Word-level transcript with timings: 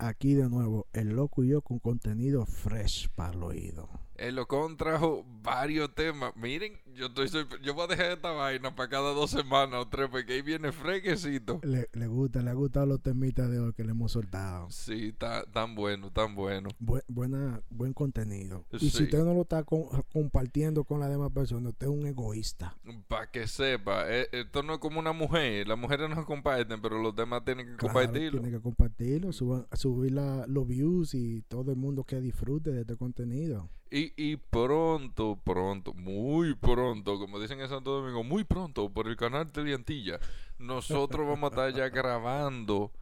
Aquí 0.00 0.34
de 0.34 0.48
nuevo, 0.48 0.86
el 0.92 1.08
loco 1.08 1.42
y 1.42 1.48
yo 1.48 1.60
con 1.60 1.80
contenido 1.80 2.46
fresh 2.46 3.08
para 3.16 3.34
el 3.34 3.42
oído. 3.42 3.88
El 4.18 4.34
Locón 4.34 4.76
trajo 4.76 5.24
varios 5.42 5.94
temas. 5.94 6.34
Miren, 6.36 6.72
yo 6.94 7.06
estoy 7.06 7.28
yo 7.62 7.74
voy 7.74 7.84
a 7.84 7.86
dejar 7.86 8.10
esta 8.10 8.32
vaina 8.32 8.74
para 8.74 8.88
cada 8.88 9.12
dos 9.14 9.30
semanas 9.30 9.80
o 9.80 9.88
tres, 9.88 10.08
porque 10.10 10.32
ahí 10.34 10.42
viene 10.42 10.72
fresquecito. 10.72 11.60
Le, 11.62 11.88
le 11.92 12.06
gusta, 12.08 12.42
le 12.42 12.50
ha 12.50 12.54
gustado 12.54 12.86
los 12.86 13.00
temitas 13.00 13.48
de 13.48 13.60
hoy 13.60 13.72
que 13.72 13.84
le 13.84 13.92
hemos 13.92 14.10
soltado. 14.12 14.68
Sí, 14.70 15.12
ta- 15.16 15.44
tan 15.52 15.76
bueno, 15.76 16.10
tan 16.10 16.34
bueno. 16.34 16.68
Bue- 16.80 17.04
buena, 17.06 17.62
buen 17.70 17.92
contenido. 17.92 18.64
Y 18.72 18.90
si 18.90 19.04
usted 19.04 19.22
no 19.24 19.34
lo 19.34 19.42
está 19.42 19.62
con- 19.62 19.86
compartiendo 20.12 20.82
con 20.82 20.98
las 20.98 21.10
demás 21.10 21.30
personas, 21.32 21.72
usted 21.72 21.86
es 21.86 21.92
un 21.92 22.06
egoísta. 22.06 22.76
Para 23.06 23.30
que 23.30 23.46
sepa, 23.46 24.04
eh, 24.08 24.28
esto 24.32 24.64
no 24.64 24.74
es 24.74 24.78
como 24.80 24.98
una 24.98 25.12
mujer. 25.12 25.68
Las 25.68 25.78
mujeres 25.78 26.10
no 26.10 26.24
comparten, 26.26 26.82
pero 26.82 27.00
los 27.00 27.14
demás 27.14 27.44
tienen 27.44 27.66
que 27.66 27.76
Claro, 27.76 27.94
compartirlo. 27.94 28.40
Tiene 28.40 28.56
que 28.56 28.62
compartirlo, 28.62 29.32
suba- 29.32 29.66
subir 29.74 30.12
la- 30.12 30.44
los 30.48 30.66
views 30.66 31.14
y 31.14 31.42
todo 31.42 31.70
el 31.70 31.76
mundo 31.76 32.02
que 32.02 32.20
disfrute 32.20 32.72
de 32.72 32.80
este 32.80 32.96
contenido. 32.96 33.70
Y, 33.90 34.12
y 34.16 34.36
pronto, 34.36 35.40
pronto, 35.42 35.94
muy 35.94 36.54
pronto, 36.54 37.18
como 37.18 37.40
dicen 37.40 37.60
en 37.60 37.68
Santo 37.68 37.90
Domingo, 37.92 38.22
muy 38.22 38.44
pronto 38.44 38.90
por 38.90 39.08
el 39.08 39.16
canal 39.16 39.50
Teleantilla, 39.50 40.20
nosotros 40.58 41.26
vamos 41.26 41.50
a 41.50 41.54
estar 41.54 41.74
ya 41.74 41.88
grabando 41.88 42.92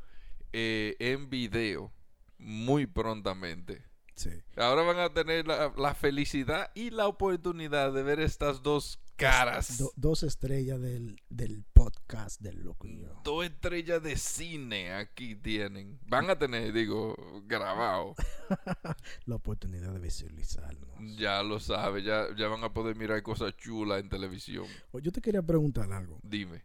eh, 0.52 0.94
en 1.00 1.28
video 1.28 1.92
muy 2.38 2.86
prontamente. 2.86 3.82
Sí. 4.16 4.30
Ahora 4.56 4.82
van 4.82 4.98
a 4.98 5.12
tener 5.12 5.46
la, 5.46 5.72
la 5.76 5.94
felicidad 5.94 6.70
y 6.74 6.90
la 6.90 7.06
oportunidad 7.06 7.92
de 7.92 8.02
ver 8.02 8.18
estas 8.20 8.62
dos 8.62 8.98
caras. 9.16 9.76
Do- 9.78 9.92
dos 9.96 10.22
estrellas 10.22 10.80
del, 10.80 11.20
del 11.28 11.64
podcast 11.74 12.40
del 12.40 12.62
loco 12.62 12.86
y 12.86 13.00
yo. 13.00 13.20
Dos 13.24 13.44
estrellas 13.44 14.02
de 14.02 14.16
cine 14.16 14.92
aquí 14.94 15.36
tienen. 15.36 15.98
Van 16.06 16.30
a 16.30 16.38
tener, 16.38 16.72
digo, 16.72 17.14
grabado. 17.46 18.14
La 19.26 19.34
oportunidad 19.36 19.92
de 19.92 20.00
visualizarnos. 20.00 20.88
Ya 21.18 21.42
lo 21.42 21.60
sabe, 21.60 22.02
ya, 22.02 22.24
ya 22.36 22.48
van 22.48 22.64
a 22.64 22.72
poder 22.72 22.96
mirar 22.96 23.22
cosas 23.22 23.54
chulas 23.56 24.00
en 24.00 24.08
televisión. 24.08 24.64
Yo 24.94 25.12
te 25.12 25.20
quería 25.20 25.42
preguntar 25.42 25.92
algo. 25.92 26.20
Dime. 26.22 26.64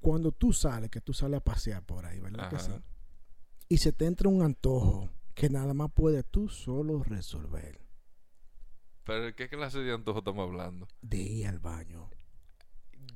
Cuando 0.00 0.30
tú 0.30 0.52
sales, 0.52 0.90
que 0.90 1.00
tú 1.00 1.12
sales 1.12 1.38
a 1.38 1.44
pasear 1.44 1.82
por 1.84 2.06
ahí, 2.06 2.20
¿verdad 2.20 2.48
que 2.50 2.58
sí? 2.60 2.70
Y 3.68 3.78
se 3.78 3.92
te 3.92 4.06
entra 4.06 4.28
un 4.28 4.42
antojo 4.42 5.10
que 5.38 5.48
nada 5.48 5.72
más 5.72 5.92
puedes 5.94 6.26
tú 6.26 6.48
solo 6.48 7.04
resolver. 7.04 7.80
Pero 9.04 9.22
¿de 9.22 9.34
¿qué 9.36 9.48
clase 9.48 9.78
de 9.78 9.92
antojo 9.92 10.18
estamos 10.18 10.48
hablando? 10.48 10.88
De 11.00 11.16
ir 11.16 11.46
al 11.46 11.60
baño. 11.60 12.10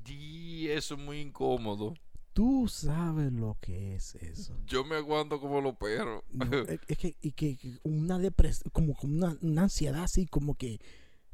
Y 0.07 0.69
eso 0.69 0.93
es 0.93 1.01
muy 1.01 1.19
incómodo. 1.19 1.93
Tú 2.31 2.69
sabes 2.69 3.33
lo 3.33 3.57
que 3.59 3.95
es 3.95 4.15
eso. 4.15 4.57
Yo 4.65 4.85
me 4.85 4.95
aguanto 4.95 5.41
como 5.41 5.59
los 5.59 5.75
perros. 5.75 6.23
No, 6.31 6.45
es, 6.87 6.97
que, 6.97 7.17
y 7.19 7.33
que, 7.33 7.57
que 7.57 7.77
una 7.83 8.17
depresión, 8.19 8.71
como, 8.71 8.95
como 8.95 9.15
una, 9.15 9.37
una 9.41 9.63
ansiedad 9.63 10.03
así, 10.03 10.25
como 10.25 10.55
que, 10.55 10.79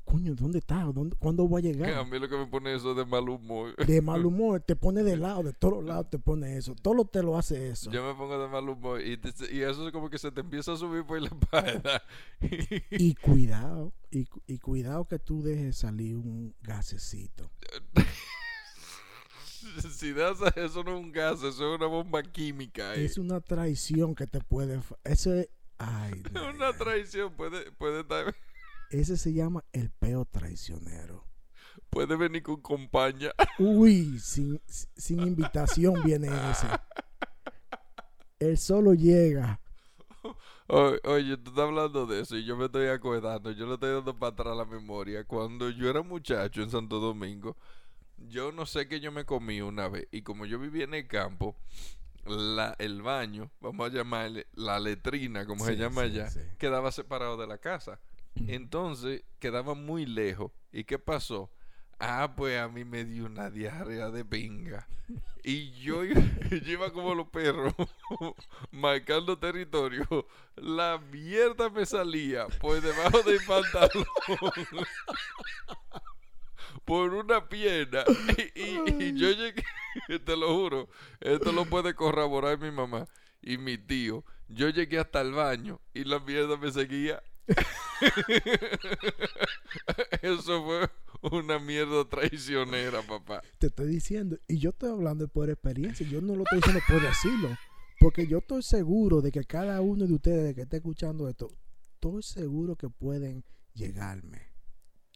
coño, 0.09 0.33
¿dónde 0.35 0.59
está? 0.59 0.83
¿Dónde, 0.85 1.15
¿Cuándo 1.17 1.47
voy 1.47 1.59
a 1.59 1.63
Que 1.63 1.69
a 1.69 1.87
llegar? 1.87 2.07
mí 2.07 2.17
lo 2.19 2.27
que 2.27 2.37
me 2.37 2.47
pone 2.47 2.73
eso 2.73 2.91
es 2.91 2.97
de 2.97 3.05
mal 3.05 3.29
humor. 3.29 3.75
De 3.75 4.01
mal 4.01 4.25
humor, 4.25 4.59
te 4.61 4.75
pone 4.75 5.03
de 5.03 5.17
lado, 5.17 5.43
de 5.43 5.53
todos 5.53 5.83
lados 5.83 6.09
te 6.09 6.17
pone 6.19 6.57
eso. 6.57 6.73
Todo 6.75 6.93
lo 6.95 7.05
te 7.05 7.21
lo 7.21 7.37
hace 7.37 7.69
eso. 7.69 7.91
Yo 7.91 8.03
me 8.03 8.13
pongo 8.15 8.37
de 8.41 8.47
mal 8.47 8.67
humor 8.67 9.01
y, 9.05 9.17
te- 9.17 9.53
y 9.53 9.61
eso 9.61 9.85
es 9.85 9.93
como 9.93 10.09
que 10.09 10.17
se 10.17 10.31
te 10.31 10.41
empieza 10.41 10.73
a 10.73 10.77
subir 10.77 11.05
por 11.05 11.21
la 11.21 11.27
espalda. 11.27 12.03
Y 12.91 13.13
cuidado, 13.21 13.93
y, 14.09 14.25
cu- 14.25 14.41
y 14.47 14.57
cuidado 14.57 15.05
que 15.05 15.19
tú 15.19 15.43
dejes 15.43 15.77
salir 15.77 16.17
un 16.17 16.55
gasecito. 16.61 17.51
si 19.91 20.13
das 20.13 20.37
eso 20.55 20.83
no 20.83 20.97
es 20.97 21.03
un 21.03 21.11
gas, 21.11 21.39
eso 21.43 21.49
es 21.49 21.77
una 21.77 21.85
bomba 21.87 22.23
química. 22.23 22.91
ahí. 22.91 23.05
Es 23.05 23.17
una 23.17 23.39
traición 23.41 24.15
que 24.15 24.25
te 24.27 24.39
puede... 24.41 24.81
Eso 25.03 25.33
es... 25.33 25.49
Ay, 25.81 26.11
una 26.53 26.73
traición 26.73 27.31
puede, 27.37 27.71
puede, 27.71 28.01
estar- 28.01 28.35
ese 28.89 29.17
se 29.17 29.33
llama 29.33 29.63
el 29.73 29.89
peo 29.91 30.25
traicionero. 30.25 31.25
puede 31.89 32.15
venir 32.15 32.43
con 32.43 32.61
compañía. 32.61 33.33
Uy, 33.57 34.17
sin, 34.19 34.59
sin 34.95 35.19
invitación 35.21 36.01
viene 36.03 36.27
ese. 36.49 36.67
Él 38.39 38.57
solo 38.57 38.93
llega. 38.93 39.61
O- 40.67 40.95
Oye, 41.05 41.37
tú 41.37 41.49
estás 41.51 41.65
hablando 41.65 42.05
de 42.05 42.21
eso 42.21 42.37
y 42.37 42.45
yo 42.45 42.55
me 42.55 42.65
estoy 42.65 42.87
acordando, 42.87 43.51
yo 43.51 43.65
le 43.65 43.73
estoy 43.75 43.91
dando 43.93 44.17
para 44.17 44.33
atrás 44.33 44.57
la 44.57 44.65
memoria. 44.65 45.23
Cuando 45.23 45.69
yo 45.69 45.89
era 45.89 46.01
muchacho 46.03 46.61
en 46.61 46.69
Santo 46.69 46.99
Domingo, 46.99 47.57
yo 48.17 48.51
no 48.51 48.65
sé 48.65 48.87
qué 48.87 48.99
yo 48.99 49.11
me 49.11 49.25
comí 49.25 49.61
una 49.61 49.89
vez. 49.89 50.07
Y 50.11 50.23
como 50.23 50.45
yo 50.45 50.59
vivía 50.59 50.85
en 50.85 50.93
el 50.95 51.07
campo, 51.07 51.55
la, 52.25 52.75
el 52.79 53.01
baño, 53.01 53.51
vamos 53.61 53.87
a 53.89 53.93
llamarle 53.93 54.47
la 54.53 54.79
letrina, 54.79 55.45
como 55.47 55.65
se 55.65 55.77
llama 55.77 56.03
sí, 56.03 56.05
allá, 56.05 56.33
sí. 56.33 56.39
quedaba 56.57 56.91
separado 56.91 57.37
de 57.37 57.47
la 57.47 57.57
casa. 57.59 57.99
Entonces 58.35 59.23
quedaba 59.39 59.73
muy 59.75 60.05
lejos. 60.05 60.51
¿Y 60.71 60.83
qué 60.83 60.99
pasó? 60.99 61.51
Ah, 61.99 62.33
pues 62.35 62.57
a 62.59 62.69
mí 62.69 62.85
me 62.85 63.03
dio 63.05 63.25
una 63.25 63.49
diarrea 63.49 64.09
de 64.09 64.23
pinga. 64.23 64.87
Y 65.43 65.71
yo, 65.71 66.03
iba- 66.05 66.21
yo 66.49 66.71
iba 66.71 66.93
como 66.93 67.13
los 67.15 67.27
perros, 67.29 67.73
marcando 68.71 69.37
territorio. 69.37 70.05
La 70.55 70.99
mierda 71.11 71.69
me 71.69 71.85
salía 71.85 72.47
por 72.47 72.79
debajo 72.81 73.21
del 73.23 73.39
pantalón. 73.45 74.05
por 76.85 77.13
una 77.13 77.47
pierna. 77.47 78.03
Y, 78.55 78.61
y- 78.61 79.03
y 79.09 79.19
yo 79.19 79.31
llegué, 79.31 79.63
te 80.25 80.37
lo 80.37 80.53
juro, 80.55 80.89
esto 81.19 81.51
lo 81.51 81.65
puede 81.65 81.93
corroborar 81.95 82.57
mi 82.59 82.71
mamá 82.71 83.07
y 83.41 83.57
mi 83.57 83.77
tío. 83.77 84.23
Yo 84.47 84.69
llegué 84.69 84.99
hasta 84.99 85.21
el 85.21 85.33
baño 85.33 85.79
y 85.93 86.03
la 86.05 86.19
mierda 86.19 86.57
me 86.57 86.71
seguía. 86.71 87.21
Eso 90.21 90.63
fue 90.63 90.89
una 91.31 91.59
mierda 91.59 92.05
traicionera, 92.05 93.01
papá. 93.01 93.41
Te 93.57 93.67
estoy 93.67 93.87
diciendo. 93.87 94.37
Y 94.47 94.57
yo 94.57 94.71
estoy 94.71 94.91
hablando 94.91 95.27
por 95.27 95.49
experiencia. 95.49 96.07
Yo 96.07 96.21
no 96.21 96.35
lo 96.35 96.43
estoy 96.43 96.59
diciendo 96.59 96.81
por 96.87 97.01
decirlo. 97.01 97.57
Porque 97.99 98.27
yo 98.27 98.37
estoy 98.37 98.63
seguro 98.63 99.21
de 99.21 99.31
que 99.31 99.43
cada 99.43 99.81
uno 99.81 100.07
de 100.07 100.13
ustedes 100.13 100.55
que 100.55 100.61
esté 100.61 100.77
escuchando 100.77 101.27
esto, 101.27 101.49
estoy 101.95 102.23
seguro 102.23 102.75
que 102.75 102.89
pueden 102.89 103.43
llegarme. 103.73 104.47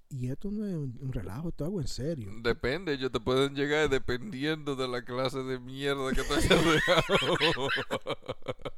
Y 0.10 0.30
esto 0.30 0.52
no 0.52 0.66
es 0.66 0.76
un, 0.76 0.98
un 1.02 1.12
relajo, 1.12 1.50
esto 1.50 1.64
es 1.64 1.68
algo 1.68 1.82
en 1.82 1.88
serio. 1.88 2.30
Depende, 2.44 2.94
ellos 2.94 3.12
te 3.12 3.20
pueden 3.20 3.56
llegar 3.56 3.90
dependiendo 3.90 4.76
de 4.76 4.88
la 4.88 5.04
clase 5.04 5.40
de 5.40 5.60
mierda 5.60 6.12
que 6.12 6.22
te 6.22 6.34
hayas 6.34 6.66
dejado. 6.66 7.70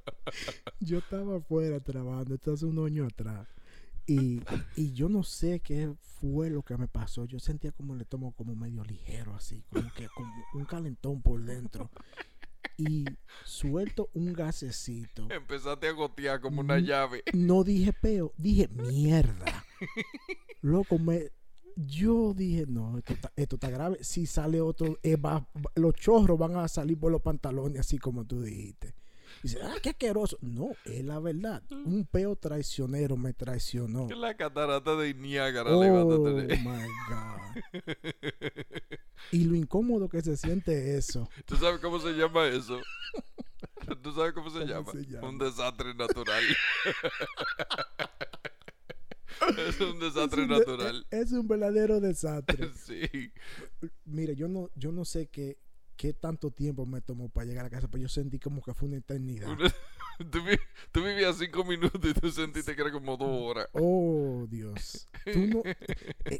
Yo 0.80 1.00
estaba 1.00 1.38
afuera 1.38 1.80
trabajando, 1.80 2.36
esto 2.36 2.54
hace 2.54 2.66
un 2.66 2.84
año 2.86 3.06
atrás. 3.06 3.48
Y, 4.08 4.40
y 4.76 4.94
yo 4.94 5.10
no 5.10 5.24
sé 5.24 5.62
qué 5.62 5.92
fue 6.00 6.52
lo 6.52 6.62
que 6.62 6.78
me 6.78 6.88
pasó. 6.88 7.26
Yo 7.26 7.40
sentía 7.40 7.72
como 7.72 7.96
el 7.96 8.02
estómago 8.02 8.34
como 8.34 8.56
medio 8.56 8.84
ligero, 8.84 9.34
así, 9.34 9.64
como 9.74 9.92
que 9.94 10.08
como 10.10 10.32
un 10.54 10.66
calentón 10.66 11.24
por 11.24 11.42
dentro. 11.44 11.90
Y 12.78 13.06
suelto 13.46 14.10
un 14.14 14.34
gasecito. 14.34 15.28
Empezaste 15.32 15.88
a 15.88 15.92
gotear 15.94 16.40
como 16.40 16.62
una 16.62 16.78
llave. 16.78 17.24
No 17.34 17.64
dije 17.64 17.94
peo, 17.94 18.32
dije 18.38 18.68
mierda. 18.68 19.66
Loco, 20.62 21.00
me. 21.00 21.32
Yo 21.78 22.34
dije, 22.34 22.66
no, 22.68 22.98
esto 23.00 23.14
está, 23.14 23.34
esto 23.36 23.56
está 23.56 23.70
grave. 23.70 23.98
Si 24.04 24.26
sale 24.28 24.62
otro, 24.62 24.98
eh, 25.04 25.18
va- 25.18 25.48
los 25.76 25.94
chorros 25.96 26.38
van 26.38 26.56
a 26.56 26.68
salir 26.68 26.98
por 26.98 27.12
los 27.12 27.22
pantalones, 27.22 27.80
así 27.82 27.98
como 27.98 28.24
tú 28.26 28.42
dijiste. 28.42 28.94
Dice, 29.44 29.60
ah, 29.62 29.76
qué 29.82 29.90
asqueroso. 29.90 30.38
No, 30.42 30.70
es 30.86 31.04
la 31.06 31.20
verdad. 31.20 31.62
Un 31.70 32.06
peo 32.06 32.36
traicionero 32.36 33.16
me 33.18 33.34
traicionó. 33.34 34.08
La 34.10 34.36
catarata 34.36 34.96
de 34.96 35.14
Niágara 35.14 35.72
Oh 35.76 35.82
my 35.82 35.90
God. 37.10 37.62
Y 39.32 39.44
lo 39.46 39.56
incómodo 39.56 40.10
que 40.10 40.22
se 40.22 40.38
siente 40.38 40.98
eso. 40.98 41.30
¿Tú 41.46 41.56
sabes 41.58 41.80
cómo 41.80 42.00
se 42.00 42.12
llama 42.14 42.48
eso? 42.48 42.80
¿Tú 44.02 44.12
sabes 44.14 44.34
cómo 44.34 44.50
se, 44.50 44.60
¿Cómo 44.60 44.72
llama? 44.72 44.92
se 44.92 45.06
llama? 45.06 45.30
Un 45.30 45.38
desastre 45.38 45.94
natural. 45.94 46.44
es 49.58 49.80
un 49.82 50.00
desastre 50.00 50.44
es 50.44 50.48
un, 50.50 50.54
de- 50.54 50.60
natural. 50.60 51.08
es 51.12 51.32
un 51.32 51.48
verdadero 51.48 52.00
desastre. 52.00 52.70
sí. 52.76 53.32
Mire, 54.06 54.36
yo 54.36 54.48
no, 54.48 54.70
yo 54.76 54.92
no 54.92 55.06
sé 55.06 55.28
qué, 55.28 55.58
qué 55.96 56.14
tanto 56.14 56.52
tiempo 56.52 56.86
me 56.86 57.02
tomó 57.02 57.30
para 57.30 57.46
llegar 57.46 57.66
a 57.66 57.70
casa, 57.70 57.88
pero 57.88 58.02
yo 58.04 58.10
sentí 58.10 58.40
como 58.40 58.62
que 58.62 58.74
fue 58.74 58.88
una 58.88 58.98
eternidad. 58.98 59.48
Tú, 60.32 60.42
vi- 60.46 60.58
tú 60.94 61.04
vivías 61.04 61.38
cinco 61.38 61.66
minutos 61.66 62.00
y 62.04 62.14
tú 62.14 62.32
sentiste 62.32 62.74
que 62.74 62.82
era 62.84 62.92
como 62.94 63.18
dos 63.18 63.28
horas. 63.30 63.68
Oh, 63.74 64.46
Dios. 64.50 65.10
Tú 65.26 65.40
no, 65.46 65.62
eh, 65.66 66.40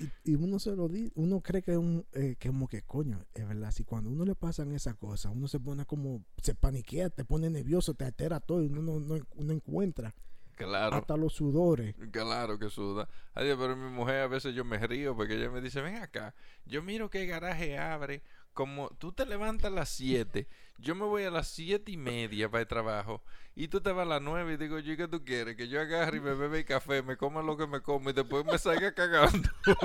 y, 0.00 0.32
y 0.32 0.34
uno 0.34 0.58
se 0.58 0.74
lo 0.74 0.88
di, 0.88 1.12
uno 1.14 1.40
cree 1.40 1.62
que 1.62 1.70
es 1.70 1.76
un, 1.78 2.04
eh, 2.14 2.34
que 2.36 2.48
como 2.48 2.66
que 2.66 2.82
coño, 2.82 3.24
es 3.32 3.46
verdad, 3.46 3.70
si 3.70 3.84
cuando 3.84 4.10
uno 4.10 4.24
le 4.24 4.34
pasan 4.34 4.72
esas 4.72 4.96
cosas, 4.96 5.30
uno 5.32 5.46
se 5.46 5.60
pone 5.60 5.86
como, 5.86 6.24
se 6.42 6.56
paniquea, 6.56 7.08
te 7.10 7.24
pone 7.24 7.48
nervioso, 7.48 7.94
te 7.94 8.04
altera 8.06 8.40
todo 8.40 8.60
y 8.64 8.66
uno 8.66 8.82
no, 8.82 8.98
no, 8.98 9.24
no 9.36 9.52
encuentra 9.52 10.12
Claro. 10.56 10.96
hasta 10.96 11.16
los 11.16 11.32
sudores. 11.34 11.94
Claro 12.10 12.58
que 12.58 12.70
suda. 12.70 13.08
Adiós, 13.34 13.56
pero 13.60 13.76
mi 13.76 13.88
mujer 13.90 14.22
a 14.22 14.26
veces 14.26 14.52
yo 14.54 14.64
me 14.64 14.84
río 14.84 15.14
porque 15.14 15.34
ella 15.34 15.48
me 15.50 15.60
dice, 15.60 15.80
ven 15.80 15.96
acá, 15.96 16.34
yo 16.64 16.82
miro 16.82 17.08
el 17.12 17.26
garaje 17.28 17.78
abre 17.78 18.22
como 18.56 18.88
tú 18.98 19.12
te 19.12 19.26
levantas 19.26 19.70
a 19.70 19.74
las 19.74 19.90
7, 19.90 20.48
yo 20.78 20.94
me 20.94 21.04
voy 21.04 21.24
a 21.24 21.30
las 21.30 21.46
siete 21.46 21.92
y 21.92 21.98
media 21.98 22.50
para 22.50 22.62
el 22.62 22.66
trabajo 22.66 23.22
y 23.54 23.68
tú 23.68 23.82
te 23.82 23.92
vas 23.92 24.06
a 24.06 24.08
las 24.08 24.22
9 24.22 24.54
y 24.54 24.56
digo, 24.56 24.78
yo, 24.78 24.96
¿qué 24.96 25.06
tú 25.06 25.22
quieres? 25.22 25.56
Que 25.56 25.68
yo 25.68 25.78
agarre 25.78 26.16
y 26.16 26.20
me 26.20 26.32
bebe 26.32 26.64
café, 26.64 27.02
me 27.02 27.18
coma 27.18 27.42
lo 27.42 27.58
que 27.58 27.66
me 27.66 27.82
como 27.82 28.08
y 28.08 28.14
después 28.14 28.46
me 28.46 28.56
salga 28.56 28.94
cagando. 28.94 29.50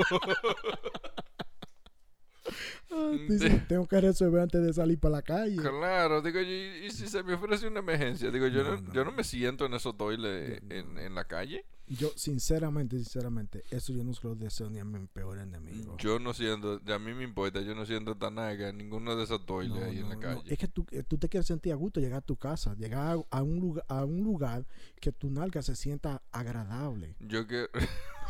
Dice, 3.27 3.61
tengo 3.67 3.85
que 3.87 3.99
resolver 3.99 4.41
antes 4.41 4.63
de 4.63 4.71
salir 4.73 4.97
para 4.97 5.17
la 5.17 5.21
calle. 5.21 5.57
Claro, 5.57 6.21
digo 6.21 6.39
yo, 6.39 6.49
y, 6.49 6.85
y 6.85 6.91
si 6.91 7.07
se 7.07 7.23
me 7.23 7.33
ofrece 7.33 7.67
una 7.67 7.79
emergencia, 7.79 8.31
digo 8.31 8.47
yo, 8.47 8.63
No, 8.63 8.77
no, 8.77 8.81
no, 8.81 8.93
yo 8.93 9.03
no 9.03 9.11
me 9.11 9.25
siento 9.25 9.65
en 9.65 9.73
esos 9.73 9.97
toiles 9.97 10.61
en 10.69 11.13
la 11.13 11.25
calle. 11.25 11.65
Yo, 11.97 12.09
sinceramente, 12.15 12.97
sinceramente, 12.97 13.63
eso 13.69 13.91
yo 13.91 14.03
no 14.03 14.13
se 14.13 14.25
lo 14.25 14.35
deseo 14.35 14.69
ni 14.69 14.79
a 14.79 14.85
mi 14.85 15.05
peor 15.07 15.39
enemigo. 15.39 15.97
Yo 15.97 16.19
no 16.19 16.33
siento, 16.33 16.79
a 16.85 16.99
mí 16.99 17.13
me 17.13 17.23
importa, 17.23 17.61
yo 17.61 17.75
no 17.75 17.85
siento 17.85 18.15
tan 18.15 18.35
naga 18.35 18.69
en 18.69 18.77
ninguno 18.77 19.15
de 19.15 19.23
esos 19.25 19.45
toiles 19.45 19.77
No, 19.77 19.85
ahí 19.85 19.99
en 19.99 20.09
la 20.09 20.15
no, 20.15 20.21
calle. 20.21 20.41
Es 20.45 20.57
que 20.57 20.67
tú, 20.67 20.85
eh, 20.91 21.03
tú 21.03 21.17
te 21.17 21.27
quieres 21.27 21.47
sentir 21.47 21.73
a 21.73 21.75
gusto 21.75 21.99
llegar 21.99 22.19
a 22.19 22.21
tu 22.21 22.37
casa, 22.37 22.75
llegar 22.75 23.17
a, 23.17 23.37
a 23.37 23.43
un 23.43 23.59
lugar, 23.59 23.85
a 23.89 24.05
un 24.05 24.23
lugar 24.23 24.65
que 25.01 25.11
tu 25.11 25.29
nalga 25.29 25.61
se 25.61 25.75
sienta 25.75 26.21
agradable. 26.31 27.15
Yo 27.19 27.45
que... 27.45 27.67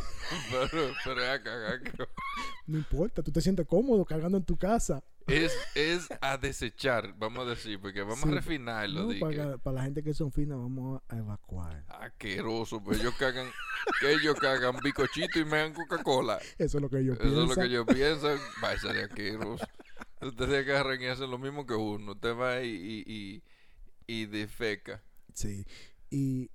pero, 0.52 0.94
pero 1.04 1.24
es 1.24 1.30
a 1.30 1.44
cagar, 1.44 1.82
No 2.68 2.78
importa, 2.78 3.22
tú 3.24 3.32
te 3.32 3.42
sientes 3.42 3.66
cómodo 3.68 4.06
cagando 4.06 4.38
en 4.38 4.44
tu 4.46 4.58
casa. 4.58 5.04
es, 5.28 5.54
es 5.76 6.08
a 6.22 6.38
desechar, 6.38 7.14
vamos 7.18 7.46
a 7.46 7.50
decir, 7.52 7.80
porque 7.80 8.02
vamos 8.02 8.20
Sí, 8.22 8.30
a 8.30 8.32
refinarlo. 8.32 9.04
No, 9.14 9.20
para, 9.20 9.46
la- 9.46 9.58
para 9.58 9.76
la 9.76 9.84
gente 9.84 10.04
que 10.04 10.14
son 10.14 10.32
finas, 10.32 10.58
vamos 10.58 11.02
a 11.10 11.18
evacuar. 11.18 11.84
Asqueroso, 11.88 12.84
pues 12.84 13.00
ellos 13.00 13.14
cagan, 13.20 13.48
que 14.00 14.12
ellos 14.14 14.36
cagan 14.40 14.76
bicochito 14.84 15.40
y 15.40 15.46
me 15.46 15.58
dan 15.58 15.74
Coca-Cola. 15.74 16.40
Eso 16.58 16.78
es 16.78 16.82
lo 16.82 16.90
que 16.90 17.04
yo 17.06 17.14
Eso 17.14 17.22
pienso. 17.22 17.44
es 17.44 17.50
lo 17.50 17.56
que 17.56 17.68
ellos 17.68 17.86
piensan. 17.88 18.38
Va 18.64 18.72
a 18.72 18.78
ser 18.80 18.98
asqueroso. 19.06 19.66
Ustedes 20.22 20.66
agarran 20.68 21.02
y 21.02 21.06
hacen 21.08 21.32
lo 21.32 21.38
mismo 21.38 21.66
que 21.66 21.74
uno. 21.74 22.12
Usted 22.14 22.36
va 22.36 22.62
y, 22.62 22.70
y, 22.70 23.04
y, 23.08 23.44
y 24.08 24.26
defeca. 24.28 25.04
Sí. 25.34 25.66
Y 26.10 26.50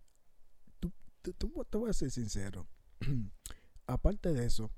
tú, 0.81 0.93
tú- 1.23 1.33
tú- 1.35 1.67
te 1.71 1.79
voy 1.79 1.91
a 1.91 1.93
ser 1.93 2.11
sincero. 2.11 2.67
Aparte 3.87 4.33
de 4.33 4.47
eso, 4.47 4.71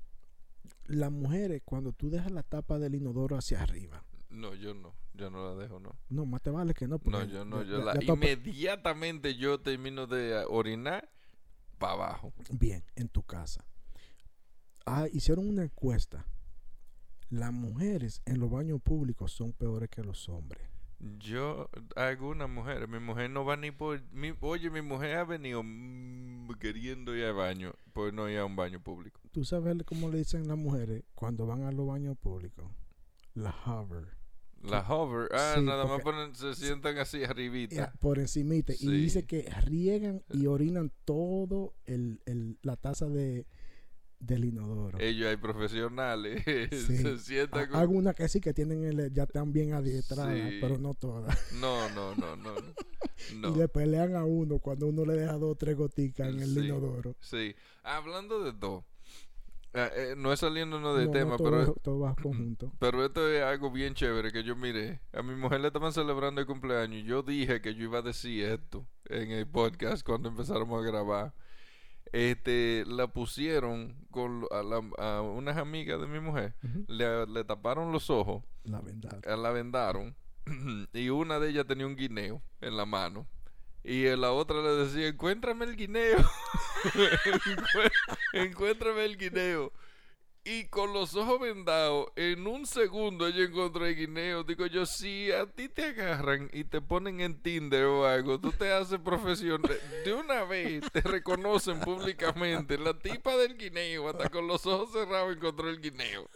las 0.85 1.11
mujeres, 1.11 1.61
cuando 1.65 1.93
tú 1.93 2.09
dejas 2.09 2.31
la 2.31 2.43
tapa 2.43 2.77
del 2.79 2.95
inodoro 2.95 3.37
hacia 3.37 3.61
arriba, 3.63 4.03
No, 4.29 4.53
yo 4.55 4.73
no. 4.73 4.93
Yo 5.15 5.29
no 5.29 5.43
la 5.53 5.61
dejo, 5.61 5.79
no. 5.81 5.97
no, 6.07 6.25
más 6.25 6.41
te 6.41 6.49
vale 6.49 6.73
que 6.73 6.87
no. 6.87 6.99
No, 7.03 7.23
yo 7.25 7.43
no. 7.43 7.63
Yo 7.63 7.83
la, 7.83 7.91
ap- 7.93 8.03
inmediatamente 8.03 9.35
yo 9.35 9.59
termino 9.59 10.07
de 10.07 10.45
orinar 10.47 11.09
para 11.77 11.93
abajo. 11.93 12.31
Bien, 12.51 12.83
en 12.95 13.09
tu 13.09 13.23
casa. 13.23 13.65
Ah, 14.85 15.07
hicieron 15.11 15.49
una 15.49 15.63
encuesta. 15.63 16.25
Las 17.29 17.51
mujeres 17.51 18.21
en 18.25 18.39
los 18.39 18.49
baños 18.49 18.81
públicos 18.81 19.31
son 19.33 19.51
peores 19.51 19.89
que 19.89 20.03
los 20.03 20.29
hombres. 20.29 20.68
Yo, 21.19 21.69
algunas 21.95 22.49
mujeres, 22.49 22.89
mi 22.89 22.99
mujer 22.99 23.29
no 23.29 23.45
va 23.45 23.55
ni 23.55 23.71
por. 23.71 24.01
Mi, 24.11 24.33
oye, 24.41 24.69
mi 24.69 24.81
mujer 24.81 25.17
ha 25.17 25.23
venido 25.23 25.61
mm, 25.63 26.49
queriendo 26.59 27.15
ir 27.15 27.23
al 27.25 27.33
baño, 27.35 27.73
pues 27.93 28.13
no 28.13 28.29
ir 28.29 28.37
a 28.39 28.45
un 28.45 28.55
baño 28.57 28.81
público. 28.81 29.21
¿Tú 29.31 29.45
sabes 29.45 29.77
cómo 29.85 30.09
le 30.09 30.17
dicen 30.17 30.47
las 30.47 30.57
mujeres 30.57 31.03
cuando 31.15 31.45
van 31.45 31.63
a 31.63 31.71
los 31.71 31.87
baños 31.87 32.17
públicos? 32.17 32.65
La 33.33 33.55
hover. 33.65 34.07
La 34.61 34.81
hover, 34.81 35.29
ah, 35.33 35.53
Sí, 35.55 35.61
nada 35.63 35.85
más 35.85 36.01
ponen, 36.01 36.35
se 36.35 36.53
sientan 36.53 36.97
así 36.97 37.23
arribita. 37.23 37.75
Ya, 37.75 37.93
por 37.99 38.19
encimita. 38.19 38.73
Sí. 38.73 38.87
Y 38.87 38.91
dice 38.91 39.25
que 39.25 39.43
riegan 39.65 40.21
y 40.33 40.47
orinan 40.47 40.91
todo 41.05 41.75
el, 41.85 42.21
el- 42.25 42.57
la 42.61 42.75
taza 42.75 43.07
de, 43.07 43.47
del 44.19 44.45
inodoro. 44.45 44.99
Ellos 44.99 45.27
hay 45.29 45.37
profesionales, 45.37 46.43
Sí. 46.71 46.97
se 46.97 47.17
sientan 47.19 47.61
Ha- 47.63 47.67
con- 47.69 47.79
Algunas 47.79 48.15
que 48.15 48.27
sí 48.27 48.41
que 48.41 48.53
tienen 48.53 48.83
el, 48.83 49.13
ya 49.13 49.23
están 49.23 49.53
bien 49.53 49.73
adiestradas, 49.73 50.35
Sí. 50.37 50.57
pero 50.61 50.77
no 50.77 50.93
todas. 50.93 51.53
No, 51.53 51.89
no, 51.89 52.15
no, 52.15 52.35
no. 52.35 52.51
Y 53.53 53.57
le 53.57 53.67
pelean 53.67 54.15
a 54.15 54.23
uno 54.25 54.59
cuando 54.59 54.87
uno 54.87 55.05
le 55.05 55.13
deja 55.13 55.33
dos 55.33 55.51
o 55.51 55.55
tres 55.55 55.75
goticas 55.75 56.29
en 56.29 56.39
el 56.41 56.53
Sí. 56.53 56.59
inodoro. 56.61 57.15
Sí. 57.19 57.55
Hablando 57.83 58.43
de 58.43 58.53
todo. 58.53 58.85
ah, 59.73 59.89
eh, 59.95 60.15
no 60.17 60.33
es 60.33 60.39
saliéndonos 60.39 60.97
de 60.97 61.01
No, 61.05 61.07
no, 61.07 61.11
tema, 61.13 61.37
todo, 61.37 61.51
pero, 61.51 61.73
todo 61.81 61.99
va 61.99 62.15
conjunto. 62.15 62.71
pero 62.79 63.05
esto 63.05 63.29
es 63.29 63.43
algo 63.43 63.71
bien 63.71 63.93
chévere 63.93 64.31
que 64.31 64.43
yo 64.43 64.55
miré. 64.55 64.99
A 65.13 65.21
mi 65.21 65.35
mujer 65.35 65.59
le 65.61 65.67
estaban 65.67 65.93
celebrando 65.93 66.41
el 66.41 66.47
cumpleaños 66.47 67.01
y 67.01 67.03
yo 67.03 67.21
dije 67.23 67.61
que 67.61 67.75
yo 67.75 67.83
iba 67.83 67.99
a 67.99 68.01
decir 68.01 68.45
esto 68.45 68.87
en 69.05 69.31
el 69.31 69.45
podcast 69.47 70.05
cuando 70.05 70.29
empezáramos 70.29 70.81
a 70.83 70.87
grabar. 70.87 71.33
Este, 72.11 72.83
la 72.87 73.07
pusieron 73.07 73.95
con 74.11 74.45
a, 74.51 74.63
la- 74.63 74.89
a 74.97 75.21
unas 75.21 75.57
amigas 75.57 75.99
de 76.01 76.07
mi 76.07 76.19
mujer, 76.19 76.55
le, 76.87 77.27
le 77.27 77.43
taparon 77.43 77.91
los 77.91 78.09
ojos 78.09 78.43
La 78.63 78.81
verdad. 78.81 79.21
eh, 79.25 79.37
la 79.37 79.51
vendaron 79.51 80.15
y 80.93 81.09
una 81.09 81.39
de 81.39 81.49
ellas 81.49 81.67
tenía 81.67 81.85
un 81.85 81.95
guineo 81.95 82.41
en 82.61 82.77
la 82.77 82.85
mano 82.85 83.27
y 83.83 84.03
la 84.15 84.31
otra 84.31 84.57
le 84.61 84.69
decía 84.71 85.07
encuéntrame 85.07 85.65
el 85.65 85.75
guineo 85.75 86.17
Encué- 86.93 87.91
encuéntrame 88.33 89.05
el 89.05 89.17
guineo 89.17 89.71
y 90.45 90.65
con 90.69 90.93
los 90.93 91.15
ojos 91.15 91.39
vendados 91.41 92.07
en 92.15 92.47
un 92.47 92.65
segundo 92.65 93.27
ella 93.27 93.43
encontró 93.43 93.85
el 93.85 93.95
guineo. 93.95 94.43
Digo 94.43 94.65
yo 94.65 94.85
si 94.85 95.31
a 95.31 95.45
ti 95.45 95.69
te 95.69 95.83
agarran 95.85 96.49
y 96.53 96.63
te 96.63 96.81
ponen 96.81 97.21
en 97.21 97.41
Tinder 97.41 97.85
o 97.85 98.07
algo 98.07 98.39
tú 98.39 98.51
te 98.51 98.71
haces 98.71 98.99
profesional. 98.99 99.77
De 100.05 100.13
una 100.13 100.43
vez 100.45 100.83
te 100.91 101.01
reconocen 101.01 101.79
públicamente. 101.81 102.77
La 102.77 102.97
tipa 102.97 103.35
del 103.37 103.57
guineo 103.57 104.09
hasta 104.09 104.29
con 104.29 104.47
los 104.47 104.65
ojos 104.65 104.91
cerrados 104.91 105.35
encontró 105.35 105.69
el 105.69 105.79
guineo. 105.81 106.27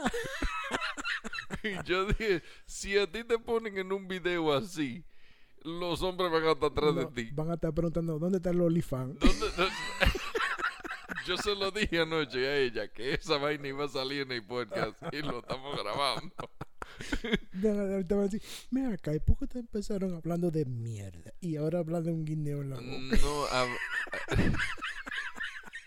Y 1.64 1.82
yo 1.86 2.06
dije, 2.06 2.44
si 2.66 2.98
a 2.98 3.10
ti 3.10 3.24
te 3.24 3.40
ponen 3.40 3.78
en 3.78 3.92
un 3.94 4.08
video 4.08 4.54
así, 4.54 5.04
los 5.64 6.02
hombres 6.02 6.30
van 6.30 6.44
a 6.44 6.52
estar 6.52 6.70
atrás 6.72 6.94
de 6.96 7.06
ti. 7.06 7.30
van 7.34 7.52
a 7.52 7.54
estar 7.54 7.74
preguntando, 7.74 8.20
¿dónde 8.20 8.38
está 8.38 8.50
el 8.50 8.60
OnlyFans? 8.60 9.18
¿Dónde- 9.18 9.50
dónde- 9.56 9.73
yo 11.28 11.38
se 11.38 11.56
lo 11.56 11.72
dije 11.72 12.00
anoche 12.00 12.48
a 12.48 12.58
ella 12.58 12.88
que 12.88 13.14
esa 13.14 13.38
vaina 13.38 13.68
iba 13.68 13.86
a 13.86 13.90
salir 13.90 14.22
en 14.22 14.32
el 14.34 14.46
podcast 14.46 15.02
y 15.12 15.22
lo 15.22 15.40
estamos 15.40 15.78
grabando. 15.82 16.34
A- 16.40 16.48
a 18.26 18.30
mira 18.72 18.94
acá, 18.94 19.16
¿y 19.16 19.20
por 19.20 19.38
qué 19.38 19.48
te 19.48 19.60
empezaron 19.60 20.14
hablando 20.16 20.52
de 20.52 20.66
mierda? 20.66 21.34
Y 21.40 21.56
ahora 21.56 21.80
hablan 21.80 22.04
de 22.04 22.12
un 22.12 22.26
guineo 22.26 22.62
en 22.62 22.70
la 22.72 22.76
boca. 22.76 22.88
No, 23.22 23.46
hab- 23.48 23.78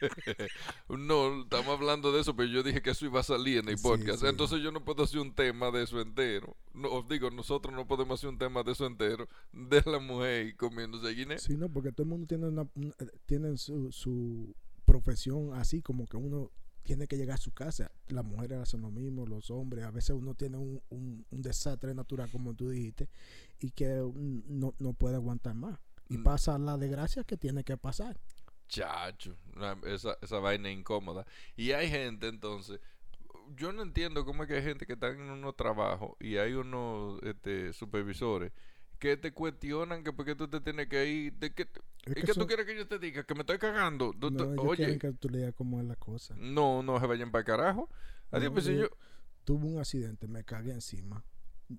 no, 0.88 1.42
estamos 1.42 1.68
hablando 1.78 2.12
de 2.12 2.20
eso, 2.20 2.36
pero 2.36 2.48
yo 2.48 2.62
dije 2.62 2.82
que 2.82 2.90
eso 2.90 3.06
iba 3.06 3.20
a 3.20 3.24
salir 3.24 3.58
en 3.58 3.68
el 3.68 3.78
Sí, 3.78 3.82
podcast. 3.82 4.20
sí. 4.20 4.26
Entonces 4.26 4.60
yo 4.62 4.70
no 4.72 4.84
puedo 4.84 5.02
hacer 5.04 5.20
un 5.20 5.34
tema 5.34 5.70
de 5.70 5.82
eso 5.84 6.00
entero. 6.00 6.56
No, 6.74 6.88
os 6.90 7.08
digo, 7.08 7.30
nosotros 7.30 7.74
no 7.74 7.86
podemos 7.86 8.20
hacer 8.20 8.28
un 8.30 8.38
tema 8.38 8.62
de 8.62 8.72
eso 8.72 8.86
entero 8.86 9.28
de 9.52 9.82
la 9.86 9.98
mujer 9.98 10.54
comiéndose 10.56 11.08
guineo. 11.14 11.38
Sí, 11.38 11.56
no, 11.56 11.68
porque 11.68 11.92
todo 11.92 12.02
el 12.02 12.08
mundo 12.10 12.26
tiene, 12.26 12.46
una, 12.48 12.66
una- 12.74 12.94
tiene 13.26 13.56
su, 13.56 13.90
su 13.92 14.54
profesión 14.86 15.52
así, 15.54 15.82
como 15.82 16.06
que 16.06 16.16
uno 16.16 16.50
tiene 16.84 17.06
que 17.08 17.16
llegar 17.18 17.34
a 17.34 17.38
su 17.42 17.52
casa. 17.52 17.90
Las 18.08 18.24
mujeres 18.24 18.58
hacen 18.60 18.80
lo 18.82 18.90
mismo, 18.90 19.26
los 19.26 19.50
hombres. 19.50 19.84
A 19.84 19.90
veces 19.90 20.10
uno 20.10 20.34
tiene 20.34 20.56
un, 20.56 20.80
un, 20.88 21.26
un 21.30 21.42
desastre 21.42 21.94
natural, 21.94 22.30
como 22.30 22.54
tú 22.54 22.70
dijiste, 22.70 23.08
y 23.60 23.70
que 23.72 23.88
no, 24.48 24.74
no 24.78 24.92
puede 24.94 25.16
aguantar 25.16 25.54
más. 25.54 25.78
Y 26.08 26.18
Mm. 26.18 26.22
pasa 26.22 26.58
la 26.58 26.78
desgracia 26.78 27.24
que 27.24 27.36
tiene 27.36 27.64
que 27.64 27.76
pasar. 27.76 28.16
Chacho, 28.68 29.36
esa, 29.86 30.16
esa 30.22 30.38
vaina 30.40 30.70
incómoda. 30.70 31.26
Y 31.56 31.72
hay 31.72 31.88
gente 31.88 32.28
entonces, 32.28 32.80
yo 33.56 33.72
no 33.72 33.82
entiendo 33.82 34.24
cómo 34.24 34.42
es 34.42 34.48
que 34.48 34.56
hay 34.56 34.62
gente 34.62 34.86
que 34.86 34.94
está 34.94 35.08
en 35.08 35.20
unos 35.30 35.56
trabajos 35.56 36.16
y 36.20 36.36
hay 36.36 36.52
unos 36.54 37.22
este, 37.22 37.72
supervisores 37.72 38.52
que 38.98 39.16
te 39.16 39.32
cuestionan 39.32 40.02
que 40.02 40.12
por 40.12 40.24
qué 40.24 40.34
tú 40.34 40.48
te 40.48 40.60
tienes 40.60 40.88
que 40.88 41.06
ir, 41.06 41.32
de 41.34 41.52
que, 41.52 41.62
Es 41.62 41.68
¿y 42.06 42.14
que 42.14 42.20
qué 42.22 42.26
tú 42.28 42.32
son- 42.34 42.46
quieres 42.46 42.66
que 42.66 42.76
yo 42.76 42.86
te 42.88 42.98
diga? 42.98 43.24
Que 43.24 43.34
me 43.34 43.40
estoy 43.40 43.58
cagando. 43.58 44.12
No, 44.18 44.30
tú- 44.30 44.44
ellos 44.44 44.58
oye, 44.58 44.98
que 44.98 45.12
tú 45.12 45.28
le 45.28 45.38
digas 45.38 45.54
cómo 45.56 45.80
es 45.80 45.86
la 45.86 45.96
cosa. 45.96 46.34
no, 46.38 46.82
no 46.82 46.98
se 47.00 47.06
vayan 47.06 47.30
para 47.30 47.44
carajo. 47.44 47.88
Adiós, 48.30 48.50
No, 48.50 48.52
pues 48.54 48.66
yo... 48.66 48.88
Tuve 49.44 49.66
un 49.66 49.78
accidente, 49.78 50.26
me 50.26 50.42
cagué 50.44 50.72
encima. 50.72 51.24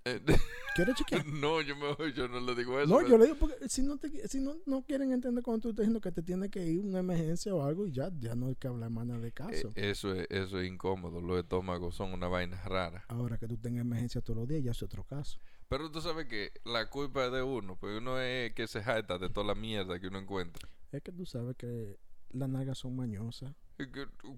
Eh, 0.05 0.21
¿Quieres 0.75 0.95
chequear? 0.95 1.25
no, 1.25 1.61
yo, 1.61 1.75
me, 1.75 2.13
yo 2.13 2.27
no 2.27 2.39
le 2.39 2.55
digo 2.55 2.79
eso. 2.79 2.89
No, 2.89 2.97
pero- 2.97 3.09
yo 3.09 3.17
le 3.17 3.25
digo 3.25 3.37
porque 3.37 3.69
si 3.69 3.81
no 3.83 3.97
te, 3.97 4.27
si 4.27 4.39
no, 4.39 4.55
no 4.65 4.83
quieren 4.83 5.11
entender 5.11 5.43
cuando 5.43 5.61
tú 5.61 5.69
estás 5.69 5.83
diciendo 5.83 6.01
que 6.01 6.11
te 6.11 6.21
tiene 6.21 6.49
que 6.49 6.65
ir 6.65 6.79
una 6.79 6.99
emergencia 6.99 7.53
o 7.55 7.63
algo 7.63 7.87
y 7.87 7.91
ya, 7.91 8.11
ya 8.19 8.35
no 8.35 8.47
hay 8.47 8.55
que 8.55 8.67
hablar 8.67 8.89
más 8.89 9.05
nada 9.05 9.19
de 9.19 9.29
eh, 9.29 9.33
caso. 9.33 9.71
eso, 9.75 10.13
es, 10.13 10.27
eso 10.29 10.59
es 10.59 10.67
incómodo. 10.69 11.21
Los 11.21 11.39
estómagos 11.39 11.95
son 11.95 12.13
una 12.13 12.27
vaina 12.27 12.61
rara. 12.63 13.05
Ahora 13.07 13.37
que 13.37 13.47
tú 13.47 13.57
tengas 13.57 13.81
emergencia 13.81 14.21
todos 14.21 14.37
los 14.39 14.47
días 14.47 14.63
ya 14.63 14.71
es 14.71 14.83
otro 14.83 15.03
caso. 15.03 15.39
Pero 15.69 15.91
tú 15.91 15.99
sabes 16.01 16.27
que 16.27 16.51
la 16.63 16.89
culpa 16.89 17.25
es 17.25 17.31
de 17.31 17.43
uno, 17.43 17.75
pues 17.75 17.97
uno 17.97 18.19
es 18.19 18.53
que 18.53 18.67
se 18.67 18.81
jacta 18.81 19.17
de 19.17 19.29
toda 19.29 19.47
la 19.47 19.55
mierda 19.55 19.99
que 19.99 20.07
uno 20.07 20.19
encuentra. 20.19 20.69
Es 20.91 21.01
que 21.01 21.11
tú 21.11 21.25
sabes 21.25 21.57
que 21.57 21.97
las 22.31 22.47
nalgas 22.47 22.77
son 22.77 22.95
mañosas. 22.95 23.53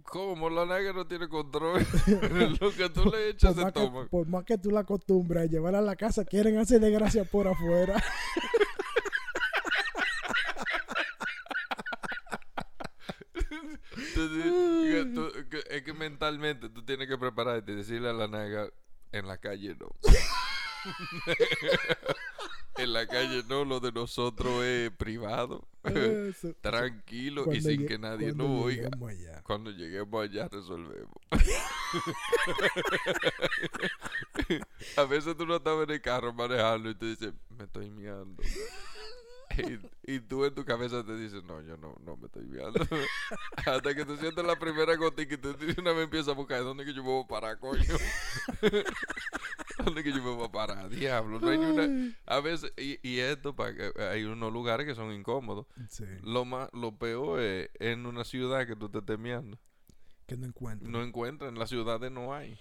¿Cómo? 0.03 0.49
La 0.49 0.65
negra 0.65 0.91
no 0.93 1.07
tiene 1.07 1.29
control. 1.29 1.85
Lo 2.59 2.71
que 2.71 2.89
tú 2.89 3.05
le 3.05 3.29
echas 3.29 3.53
Por 3.53 3.63
se 3.63 3.65
que, 3.67 3.79
toma. 3.79 4.07
por 4.07 4.27
más 4.27 4.43
que 4.43 4.57
tú 4.57 4.69
la 4.71 4.81
acostumbras 4.81 5.43
a 5.43 5.47
llevar 5.47 5.75
a 5.75 5.81
la 5.81 5.95
casa, 5.95 6.25
quieren 6.25 6.57
hacer 6.57 6.81
desgracia 6.81 7.23
por 7.23 7.47
afuera. 7.47 8.01
Entonces, 13.97 15.13
tú- 15.15 15.31
es 15.69 15.83
que 15.83 15.93
mentalmente 15.93 16.69
tú 16.69 16.83
tienes 16.83 17.07
que 17.07 17.17
prepararte 17.17 17.71
y 17.71 17.75
decirle 17.75 18.09
a 18.09 18.13
la 18.13 18.27
naga 18.27 18.69
en 19.11 19.27
la 19.27 19.37
calle 19.37 19.75
no. 19.79 19.89
en 22.77 22.93
la 22.93 23.07
calle 23.07 23.43
no, 23.47 23.65
lo 23.65 23.79
de 23.79 23.91
nosotros 23.91 24.63
es 24.63 24.91
privado. 24.91 25.67
Eso. 25.83 26.53
Tranquilo 26.61 27.51
y 27.53 27.61
sin 27.61 27.87
que 27.87 27.97
nadie 27.97 28.33
nos 28.33 28.65
oiga. 28.65 28.89
allá. 29.07 29.41
Cuando 29.43 29.71
lleguemos 29.71 30.21
allá 30.23 30.47
resolvemos. 30.49 31.15
A 34.97 35.03
veces 35.03 35.35
tú 35.37 35.45
no 35.45 35.55
estabas 35.57 35.83
en 35.85 35.91
el 35.91 36.01
carro 36.01 36.33
manejando 36.33 36.89
y 36.89 36.95
te 36.95 37.05
dices, 37.05 37.33
me 37.57 37.65
estoy 37.65 37.89
miando. 37.89 38.41
Y, 39.57 39.79
y 40.15 40.19
tú 40.21 40.45
en 40.45 40.53
tu 40.53 40.63
cabeza 40.63 41.03
te 41.03 41.15
dices, 41.17 41.43
no, 41.43 41.59
yo 41.61 41.75
no, 41.77 41.95
no 42.05 42.15
me 42.17 42.27
estoy 42.27 42.45
miando. 42.45 42.79
Hasta 43.65 43.95
que 43.95 44.05
tú 44.05 44.15
sientes 44.17 44.45
la 44.45 44.57
primera 44.57 44.95
gotica 44.95 45.33
y 45.33 45.37
tú 45.37 45.53
de 45.57 45.75
una 45.79 45.91
vez 45.91 46.03
empiezas 46.05 46.29
a 46.29 46.33
buscar 46.33 46.63
dónde 46.63 46.85
que 46.85 46.93
yo 46.93 47.03
me 47.03 47.09
voy 47.09 47.23
a 47.23 47.27
parar, 47.27 47.59
coño. 47.59 47.81
¿Dónde 49.85 50.03
que 50.03 50.11
yo 50.11 50.21
me 50.23 50.31
voy 50.31 50.45
a 50.45 50.51
parar? 50.51 50.89
Diablo, 50.89 51.39
no 51.39 51.49
hay 51.49 51.57
ni 51.57 51.65
una... 51.65 51.83
Ay. 51.83 52.15
A 52.25 52.39
veces, 52.41 52.73
y, 52.77 52.99
y 53.07 53.19
esto, 53.19 53.55
para 53.55 53.73
que 53.75 53.91
hay 54.01 54.23
unos 54.23 54.51
lugares 54.51 54.85
que 54.85 54.95
son 54.95 55.13
incómodos. 55.13 55.65
Sí, 55.89 56.05
Lo 56.21 56.45
más, 56.45 56.69
lo 56.73 56.97
peor 56.97 57.39
es 57.39 57.69
en 57.79 58.05
una 58.05 58.23
ciudad 58.23 58.67
que 58.67 58.75
tú 58.75 58.89
te 58.89 58.99
estés 58.99 59.17
que 60.29 60.37
no 60.37 60.45
encuentro. 60.45 60.87
No 60.87 61.01
encuentran, 61.01 61.53
en 61.53 61.59
las 61.59 61.69
ciudades 61.69 62.11
no 62.11 62.35
hay. 62.35 62.55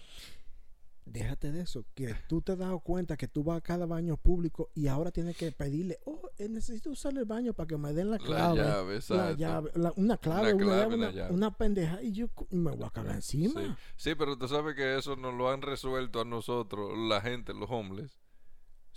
Déjate 1.13 1.51
de 1.53 1.63
eso, 1.63 1.85
que 1.95 2.15
tú 2.29 2.43
te 2.43 2.53
has 2.53 2.59
dado 2.59 2.81
cuenta 2.81 3.17
que 3.17 3.29
tú 3.29 3.43
vas 3.45 3.59
a 3.59 3.61
cada 3.61 3.87
baño 3.87 4.17
público 4.17 4.71
y 4.75 4.87
ahora 4.89 5.11
tienes 5.11 5.37
que 5.37 5.51
pedirle, 5.53 5.99
oh, 6.05 6.31
eh, 6.39 6.49
necesito 6.49 6.91
usar 6.91 7.17
el 7.17 7.25
baño 7.25 7.53
para 7.55 7.67
que 7.67 7.77
me 7.77 7.93
den 7.93 8.11
la 8.11 8.19
La 8.19 8.25
clave. 8.25 8.57
llave, 8.59 8.91
la 8.93 8.97
exacto. 8.97 9.37
llave, 9.37 9.71
la- 9.75 9.93
una 9.97 10.17
clave, 10.19 10.53
Una 10.55 10.65
clave, 10.65 10.81
llave, 10.83 10.95
una 10.95 10.97
una, 11.09 11.11
llave. 11.11 11.35
una 11.35 11.57
pendeja 11.57 12.03
y 12.03 12.13
yo 12.13 12.29
me 12.51 12.73
voy 12.73 12.85
a 12.87 12.91
cagar 12.91 13.17
encima. 13.17 13.61
Sí. 13.61 14.11
Sí, 14.11 14.15
pero 14.15 14.37
tú 14.37 14.47
sabes 14.49 14.75
que 14.75 14.97
eso 14.99 15.17
nos 15.17 15.35
lo 15.35 15.51
han 15.51 15.63
resuelto 15.63 16.21
a 16.21 16.25
nosotros, 16.25 16.97
la 16.97 17.21
gente, 17.21 17.55
los 17.55 17.71
homeless. 17.71 18.19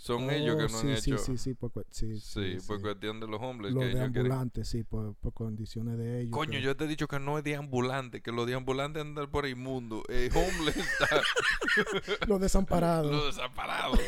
Son 0.02 0.28
ellos 0.30 0.56
que 0.56 0.64
Oh, 0.64 0.68
no 0.68 0.78
sí, 0.80 0.88
han 0.90 0.96
sí, 0.96 1.10
hecho. 1.12 1.18
Sí, 1.22 1.38
sí, 1.38 1.54
por, 1.54 1.70
cu- 1.70 1.84
sí, 1.90 2.18
Sí, 2.18 2.58
sí, 2.58 2.66
por 2.66 2.78
sí. 2.78 2.82
cuestión 2.82 3.20
de 3.20 3.28
los 3.28 3.40
homeless. 3.40 3.72
Los 3.72 3.82
que 3.84 3.86
de 3.86 3.92
ellos 3.92 4.02
quieren- 4.10 4.32
ambulantes, 4.32 4.68
sí, 4.68 4.82
por, 4.82 5.14
por 5.14 5.32
condiciones 5.32 5.96
de 5.96 6.22
ellos. 6.22 6.32
Coño, 6.32 6.50
que- 6.50 6.60
yo 6.62 6.76
te 6.76 6.84
he 6.84 6.88
dicho 6.88 7.06
que 7.06 7.20
no 7.20 7.38
es 7.38 7.44
de 7.44 7.54
ambulante, 7.54 8.20
que 8.20 8.32
los 8.32 8.44
de 8.48 8.54
ambulante 8.54 8.98
andan 9.00 9.30
por 9.30 9.46
el 9.46 9.54
mundo. 9.54 10.02
Eh, 10.08 10.28
homeless 10.34 10.76
está 10.76 11.22
Los 12.26 12.40
desamparados. 12.40 13.12
los 13.12 13.26
desamparados. 13.36 14.00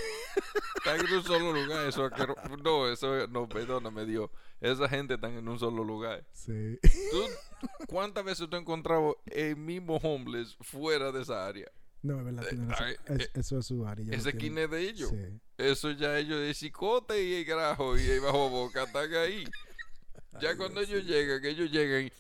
Están 0.77 0.99
en 1.07 1.15
un 1.15 1.23
solo 1.23 1.53
lugar. 1.53 1.87
Eso 1.87 2.11
No, 2.65 2.89
eso 2.89 3.29
no, 3.29 3.49
perdóname, 3.49 4.05
Dios. 4.05 4.31
Esa 4.61 4.89
gente 4.89 5.15
está 5.15 5.29
en 5.31 5.49
un 5.49 5.59
solo 5.61 5.85
lugar. 5.85 6.27
Sí. 6.33 6.77
¿Tú, 7.13 7.69
¿Cuántas 7.87 8.25
veces 8.25 8.49
tú 8.51 8.57
has 8.57 8.63
encontrado 8.63 9.17
el 9.27 9.55
mismo 9.57 9.99
homeless 9.99 10.57
fuera 10.61 11.13
de 11.13 11.23
esa 11.23 11.47
área? 11.47 11.71
No, 12.05 12.19
es 12.19 12.25
verdad, 12.27 12.45
Eh, 12.53 12.57
razón. 12.69 12.87
ay, 12.87 12.95
Es- 13.17 13.21
eh, 13.27 13.31
eso 13.35 13.59
es 13.59 13.67
su 13.67 13.87
área. 13.87 14.15
Ese 14.15 14.29
esquina 14.29 14.63
es 14.63 14.71
de 14.71 14.81
ellos. 14.89 15.11
Sí. 15.11 15.41
Eso 15.59 15.91
ya 15.93 16.19
ellos 16.19 16.39
de 16.39 16.53
cicote 16.55 17.23
y 17.25 17.35
el 17.35 17.45
grajo 17.45 17.99
y 17.99 18.03
el 18.03 18.21
bajo 18.21 18.51
boca 18.51 18.85
están 18.85 19.13
ahí. 19.15 19.45
Ya 20.41 20.51
Ay, 20.51 20.57
cuando 20.57 20.81
Dios, 20.81 20.91
ellos 20.91 21.05
llegan, 21.07 21.41
que 21.41 21.49
ellos 21.51 21.71
llegan. 21.71 22.11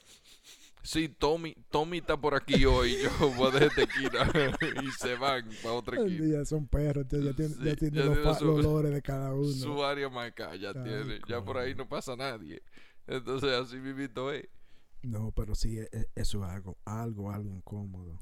Sí, 0.84 1.08
Tommy, 1.08 1.56
Tommy 1.70 1.98
está 1.98 2.16
por 2.16 2.34
aquí 2.36 2.64
hoy, 2.64 2.96
yo 3.02 3.30
voy 3.30 3.48
a 3.48 3.50
dejar 3.58 3.62
esta 3.68 3.82
esquina. 3.82 4.30
y 4.84 4.90
se 4.92 5.14
van 5.16 5.48
para 5.62 5.74
otra 5.74 5.98
esquina. 6.00 6.26
Ya 6.38 6.44
son 6.44 6.68
perros, 6.68 7.04
entonces 7.10 7.30
ya 7.30 7.34
tienen, 7.36 7.54
Sí, 7.58 7.64
ya 7.64 7.76
tienen 7.76 7.94
ya 7.98 8.04
los, 8.04 8.14
tienen 8.14 8.32
fa- 8.32 8.38
su- 8.38 8.44
los 8.44 8.64
olores 8.66 8.92
de 8.92 9.02
cada 9.02 9.34
uno. 9.34 9.48
Su 9.52 9.82
área 9.84 10.08
marcada 10.10 10.54
ya 10.56 10.68
Ay, 10.76 10.84
tiene. 10.84 11.20
Ya 11.28 11.42
por 11.44 11.58
ahí 11.58 11.74
no 11.74 11.88
pasa 11.88 12.14
nadie. 12.16 12.62
Entonces 13.06 13.50
así 13.50 13.78
vivito 13.80 14.30
es. 14.32 14.46
No, 15.02 15.32
pero 15.32 15.54
sí, 15.54 15.78
e- 15.78 15.88
e- 15.90 16.08
eso 16.14 16.44
es 16.44 16.50
algo, 16.50 16.78
algo, 16.84 17.30
algo 17.32 17.50
incómodo. 17.54 18.18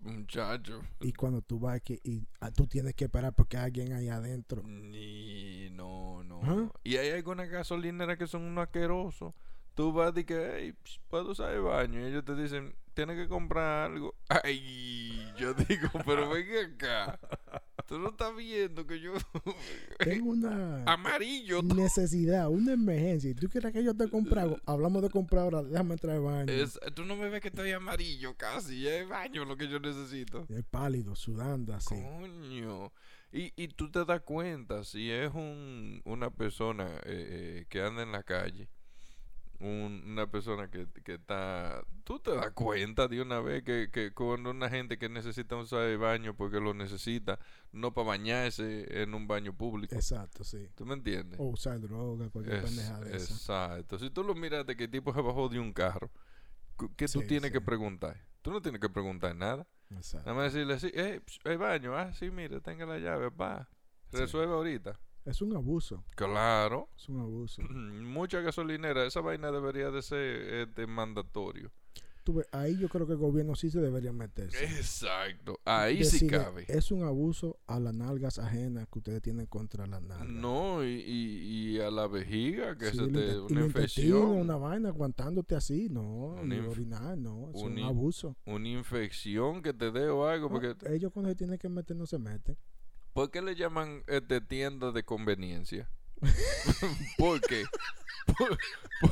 Muchacho. 0.00 0.82
Y 1.00 1.12
cuando 1.12 1.42
tú 1.42 1.58
vas 1.58 1.80
que, 1.82 2.00
y 2.02 2.26
ah, 2.40 2.50
tú 2.50 2.66
tienes 2.66 2.94
que 2.94 3.04
esperar 3.04 3.34
porque 3.34 3.58
hay 3.58 3.64
alguien 3.64 3.92
ahí 3.92 4.08
adentro. 4.08 4.62
Ni, 4.62 5.68
no, 5.70 6.24
no. 6.24 6.40
¿Ah? 6.42 6.72
Y 6.82 6.96
hay 6.96 7.10
algunas 7.10 7.48
gasolineras 7.50 8.16
que 8.16 8.26
son 8.26 8.42
unos 8.42 8.64
asquerosos. 8.64 9.34
Tú 9.74 9.92
vas 9.92 10.16
y 10.16 10.24
que, 10.24 10.52
hey, 10.56 10.74
puedo 11.08 11.32
usar 11.32 11.52
el 11.52 11.62
baño. 11.62 12.00
Y 12.00 12.04
ellos 12.04 12.24
te 12.24 12.34
dicen, 12.34 12.74
tienes 13.06 13.16
que 13.16 13.28
comprar 13.28 13.90
algo. 13.90 14.14
Ay, 14.44 15.18
yo 15.38 15.54
digo, 15.54 15.88
pero 16.04 16.28
ven 16.28 16.46
acá. 16.74 17.18
Tú 17.86 17.98
no 17.98 18.10
estás 18.10 18.36
viendo 18.36 18.86
que 18.86 19.00
yo. 19.00 19.14
Tengo 19.98 20.30
una 20.30 20.84
Amarillo. 20.84 21.62
necesidad, 21.62 22.48
una 22.48 22.72
emergencia. 22.74 23.30
Y 23.30 23.34
tú 23.34 23.48
quieres 23.48 23.72
que 23.72 23.82
yo 23.82 23.96
te 23.96 24.08
compre 24.08 24.40
algo. 24.42 24.58
Hablamos 24.66 25.02
de 25.02 25.10
comprar 25.10 25.44
ahora, 25.44 25.62
déjame 25.62 25.94
entrar 25.94 26.16
al 26.16 26.22
baño. 26.22 26.52
Es- 26.52 26.78
tú 26.94 27.04
no 27.04 27.16
me 27.16 27.28
ves 27.30 27.40
que 27.40 27.48
estoy 27.48 27.72
amarillo 27.72 28.36
casi. 28.36 28.86
Es 28.86 29.08
baño 29.08 29.44
lo 29.44 29.56
que 29.56 29.66
yo 29.68 29.80
necesito. 29.80 30.46
Es 30.50 30.62
pálido, 30.70 31.16
sudando 31.16 31.74
así. 31.74 31.94
Coño. 31.94 32.92
Y, 33.32 33.52
y 33.56 33.68
tú 33.68 33.90
te 33.90 34.04
das 34.04 34.20
cuenta 34.22 34.84
si 34.84 35.10
es 35.10 35.32
un, 35.32 36.02
una 36.04 36.30
persona 36.30 36.86
eh, 37.04 37.62
eh, 37.62 37.66
que 37.68 37.80
anda 37.82 38.02
en 38.02 38.12
la 38.12 38.22
calle, 38.24 38.68
un- 39.60 40.02
una 40.06 40.30
persona 40.30 40.70
que, 40.70 40.86
que 41.04 41.14
está... 41.14 41.84
Tú 42.04 42.18
te 42.18 42.34
das 42.34 42.50
cuenta 42.52 43.06
de 43.08 43.20
una 43.20 43.40
vez 43.40 43.62
que, 43.62 43.90
que 43.92 44.12
cuando 44.12 44.50
una 44.50 44.68
gente 44.70 44.98
que 44.98 45.08
necesita 45.08 45.56
usar 45.56 45.82
el 45.82 45.98
baño 45.98 46.34
porque 46.34 46.60
lo 46.60 46.72
necesita, 46.74 47.38
no 47.72 47.92
para 47.94 48.08
bañarse 48.08 49.02
en 49.02 49.14
un 49.14 49.26
baño 49.28 49.52
público. 49.56 49.94
Exacto, 49.94 50.42
sí. 50.44 50.68
¿Tú 50.74 50.84
me 50.86 50.94
entiendes? 50.94 51.38
O 51.38 51.44
usar 51.44 51.78
droga, 51.80 52.30
cualquier 52.30 52.56
Es- 52.56 52.64
pendeja 52.64 53.00
de 53.00 53.16
esa. 53.16 53.32
exacto. 53.34 53.98
Si 53.98 54.10
tú 54.10 54.24
lo 54.24 54.34
miraste 54.34 54.76
que 54.76 54.84
el 54.84 54.90
tipo 54.90 55.12
se 55.14 55.20
bajó 55.20 55.48
de 55.48 55.58
un 55.60 55.72
carro, 55.72 56.10
¿qué 56.96 57.06
tú 57.06 57.20
Sí, 57.20 57.26
tienes 57.26 57.52
que 57.52 57.58
sí. 57.58 57.64
preguntar? 57.64 58.16
Tú 58.42 58.50
no 58.50 58.62
tienes 58.62 58.80
que 58.80 58.88
preguntar 58.88 59.36
nada. 59.36 59.66
Exacto. 59.90 60.30
Nada 60.30 60.42
más 60.42 60.52
decirle 60.54 60.74
así, 60.74 60.90
eh, 60.94 61.20
ps, 61.24 61.38
el 61.44 61.58
baño, 61.58 61.94
ah, 61.96 62.12
sí, 62.14 62.30
mire, 62.30 62.60
tenga 62.60 62.86
la 62.86 62.98
llave, 62.98 63.28
va. 63.28 63.68
Sí. 64.10 64.16
Resuelve 64.16 64.54
ahorita. 64.54 64.98
Es 65.24 65.42
un 65.42 65.54
abuso. 65.54 66.04
Claro. 66.16 66.88
Es 66.96 67.08
un 67.08 67.20
abuso. 67.20 67.62
Mucha 67.70 68.40
gasolinera, 68.40 69.06
esa 69.06 69.20
vaina 69.20 69.50
debería 69.50 69.90
de 69.90 70.02
ser 70.02 70.20
este, 70.68 70.86
mandatorio. 70.86 71.70
Tú 72.22 72.34
ves, 72.34 72.46
ahí 72.52 72.76
yo 72.78 72.88
creo 72.90 73.06
que 73.06 73.14
el 73.14 73.18
gobierno 73.18 73.54
sí 73.54 73.70
se 73.70 73.80
debería 73.80 74.12
meterse. 74.12 74.62
Exacto. 74.64 75.58
Ahí 75.64 76.04
sí 76.04 76.26
cabe. 76.26 76.66
Es 76.68 76.90
un 76.90 77.02
abuso 77.02 77.58
a 77.66 77.80
las 77.80 77.94
nalgas 77.94 78.38
ajenas 78.38 78.86
que 78.92 78.98
ustedes 78.98 79.22
tienen 79.22 79.46
contra 79.46 79.86
las 79.86 80.02
nalgas. 80.02 80.28
No, 80.28 80.84
y, 80.84 80.88
y, 81.00 81.70
y 81.76 81.80
a 81.80 81.90
la 81.90 82.06
vejiga, 82.08 82.76
que 82.76 82.90
Sí, 82.90 82.98
se 82.98 83.06
te, 83.08 83.38
una 83.38 83.64
infección. 83.64 84.22
una 84.22 84.56
vaina 84.56 84.90
aguantándote 84.90 85.54
así, 85.54 85.88
no, 85.88 86.36
ni 86.44 86.58
orinar, 86.58 87.16
no, 87.16 87.50
es 87.54 87.62
un 87.62 87.78
abuso. 87.78 88.36
Una 88.44 88.68
infección 88.68 89.62
que 89.62 89.72
te 89.72 89.90
dé 89.90 90.08
o 90.10 90.26
algo. 90.26 90.48
No, 90.50 90.60
Porque, 90.60 90.76
ellos 90.94 91.10
cuando 91.12 91.30
se 91.30 91.36
tienen 91.36 91.58
que 91.58 91.70
meter 91.70 91.96
no 91.96 92.04
se 92.04 92.18
meten. 92.18 92.56
¿Por 93.20 93.30
qué 93.30 93.42
le 93.42 93.54
llaman 93.54 94.02
este, 94.06 94.40
tienda 94.40 94.92
de 94.92 95.02
conveniencia? 95.02 95.90
¿Por 97.18 97.38
qué? 97.42 97.64
¿Por, 98.38 98.56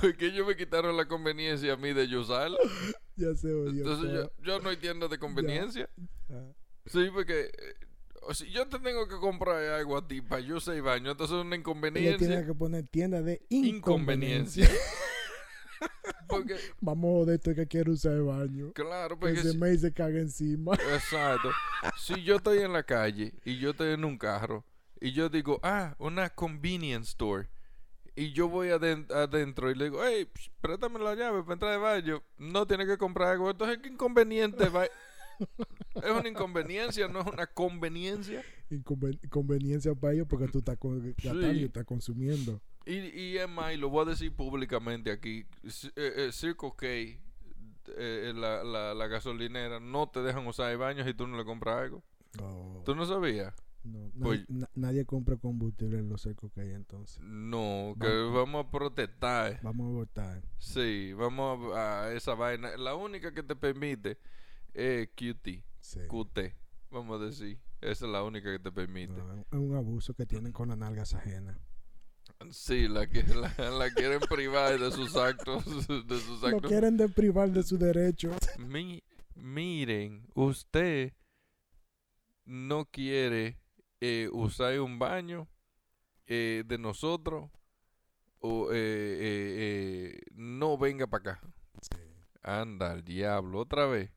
porque 0.01 0.29
ellos 0.29 0.47
me 0.47 0.57
quitaron 0.57 0.97
la 0.97 1.07
conveniencia 1.07 1.75
a 1.75 1.77
mí 1.77 1.93
de 1.93 2.09
yo 2.09 2.23
usar. 2.23 2.51
Ya 3.17 3.35
se 3.35 3.53
oye. 3.53 3.79
Entonces 3.81 4.13
yo, 4.13 4.31
yo 4.43 4.61
no 4.61 4.71
hay 4.71 4.77
tienda 4.79 5.09
de 5.09 5.19
conveniencia. 5.19 5.91
Sí, 6.87 7.09
porque 7.13 7.51
eh, 7.53 7.75
o 8.23 8.33
si 8.33 8.49
yo 8.51 8.67
te 8.67 8.79
tengo 8.79 9.09
que 9.09 9.17
comprar 9.17 9.57
algo 9.73 9.99
a 9.99 10.07
ti 10.07 10.23
para 10.23 10.41
yo 10.41 10.59
ser 10.59 10.81
baño, 10.81 11.11
entonces 11.11 11.37
es 11.37 11.45
una 11.45 11.57
Ella 11.57 11.65
tiene 11.65 11.69
inconveniencia. 11.69 12.47
que 12.47 12.55
poner 12.55 12.87
tienda 12.89 13.21
de 13.21 13.43
Inconveniencia. 13.51 14.65
inconveniencia. 14.65 14.71
Porque, 16.29 16.57
Vamos 16.81 17.27
de 17.27 17.37
esto 17.37 17.55
que 17.55 17.67
quiere 17.67 17.91
usar 17.91 18.13
el 18.13 18.23
baño. 18.25 18.73
claro, 18.75 19.17
Que 19.17 19.21
porque 19.21 19.43
se 19.43 19.53
si- 19.53 19.59
me 19.59 19.77
se 19.79 19.93
caga 19.93 20.19
encima. 20.19 20.73
Exacto. 20.93 21.51
Si 21.99 22.23
yo 22.23 22.37
estoy 22.37 22.59
en 22.59 22.73
la 22.73 22.83
calle 22.83 23.33
y 23.45 23.59
yo 23.59 23.71
estoy 23.71 23.93
en 23.95 24.05
un 24.05 24.19
carro 24.19 24.65
y 25.01 25.13
yo 25.13 25.29
digo, 25.29 25.59
ah, 25.63 25.95
una 25.99 26.29
convenience 26.31 27.11
store. 27.11 27.49
Y 28.15 28.33
yo 28.33 28.49
voy 28.49 28.69
aden- 28.71 29.07
adentro 29.13 29.71
y 29.71 29.77
le 29.77 29.85
digo, 29.85 30.05
hey, 30.05 30.29
psh, 30.35 30.51
préstame 30.61 30.99
la 30.99 31.15
llave 31.15 31.43
para 31.43 31.53
entrar 31.55 31.73
al 31.75 31.81
baño. 31.81 32.23
No 32.37 32.67
tiene 32.67 32.85
que 32.85 32.99
comprar 32.99 33.29
algo. 33.33 33.49
Entonces, 33.51 33.79
¿qué 33.81 33.89
inconveniente 33.89 34.69
va? 34.69 34.87
Es 35.95 36.11
una 36.11 36.29
inconveniencia, 36.29 37.09
no 37.09 37.21
es 37.21 37.27
una 37.27 37.47
conveniencia. 37.47 38.43
Inconven- 38.71 39.19
Inconveniencia 39.23 39.95
para 39.95 40.15
ellos 40.15 40.27
porque 40.29 40.49
tú 40.49 40.59
estás 40.59 40.77
con- 40.79 41.15
Sí. 41.19 41.65
estás 41.65 41.85
consumiendo. 41.85 42.61
Y, 42.87 42.97
y 43.21 43.37
es 43.39 43.49
más, 43.49 43.75
y 43.75 43.77
lo 43.77 43.89
voy 43.91 44.07
a 44.07 44.11
decir 44.11 44.33
públicamente 44.35 45.11
aquí, 45.11 45.45
eh, 45.97 46.13
eh, 46.17 46.31
Circle 46.33 46.73
K, 46.77 46.87
eh, 47.97 48.33
la, 48.35 48.63
la, 48.65 48.95
la 48.95 49.07
gasolinera, 49.07 49.81
no 49.81 50.09
te 50.09 50.21
dejan 50.23 50.47
usar 50.47 50.71
el 50.71 50.79
baño 50.79 51.05
si 51.05 51.15
tú 51.15 51.27
no 51.27 51.37
le 51.37 51.45
compras 51.45 51.83
algo. 51.83 52.03
¿Tú 52.85 52.95
no 52.95 53.05
sabías? 53.07 53.55
no, 53.85 54.11
Pues- 54.21 54.41
nadie, 54.49 54.61
na- 54.61 54.71
nadie 54.75 55.05
compra 55.07 55.37
combustible 55.37 55.99
en 55.99 56.09
los 56.11 56.23
secos 56.23 56.53
que 56.53 56.61
hay 56.61 56.73
entonces. 56.73 57.21
No, 57.23 57.95
que 58.01 58.07
Vamos. 58.07 58.35
vamos 58.35 58.67
a 58.67 58.71
protestar. 58.71 59.61
Vamos 59.63 59.87
a 59.87 59.91
votar. 59.91 60.43
Sí, 60.59 61.13
vamos 61.15 61.75
a, 61.75 62.05
a 62.05 62.13
esa 62.13 62.35
vaina. 62.35 62.77
La 62.77 62.95
única 62.95 63.33
que 63.33 63.43
te 63.43 63.57
permite 63.57 64.19
es 64.75 65.09
QT, 65.11 65.65
Sí. 65.81 66.01
Vamos 66.91 67.21
a 67.21 67.25
decir. 67.25 67.59
Esa 67.81 68.07
es 68.07 68.11
la 68.13 68.23
única 68.25 68.51
que 68.51 68.59
te 68.59 68.73
permite. 68.73 69.13
No, 69.13 69.35
es 69.41 69.47
un 69.53 69.75
abuso 69.77 70.13
que 70.15 70.27
tienen 70.27 70.53
con 70.53 70.69
las 70.69 70.79
nalgas 70.79 71.15
ajenas. 71.15 71.57
Sí, 72.51 72.89
la 72.89 73.07
que 73.07 73.23
la, 73.59 73.71
la 73.71 73.91
quieren 73.91 74.21
privar 74.21 74.79
de 74.79 74.91
sus 74.91 75.17
actos, 75.17 75.65
de 76.07 76.19
sus 76.21 76.41
Lo 76.43 76.49
actos. 76.49 76.71
quieren 76.71 76.97
deprivar 76.97 77.51
de 77.51 77.63
sus 77.63 77.79
derechos. 77.79 78.37
Mi- 78.59 79.03
miren, 79.35 80.27
usted 80.35 81.13
no 82.45 82.87
quiere 82.87 83.59
eh, 84.01 84.29
usáis 84.33 84.81
un 84.81 84.99
baño 84.99 85.49
eh, 86.27 86.65
de 86.67 86.79
nosotros 86.79 87.51
o 88.41 88.71
eh, 88.73 88.77
eh, 88.77 90.15
eh, 90.17 90.21
no 90.35 90.79
venga 90.79 91.07
para 91.07 91.33
acá. 91.33 91.41
Sí. 91.83 91.99
Anda, 92.43 92.93
al 92.93 93.05
diablo, 93.05 93.59
otra 93.61 93.87
vez. 93.87 94.11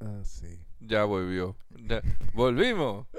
Ah, 0.00 0.20
sí. 0.24 0.58
Ya 0.80 1.04
volvió. 1.04 1.56
Ya- 1.86 2.02
Volvimos. 2.34 3.06